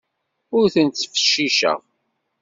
[0.57, 1.79] Ur tent-ttfecciceɣ.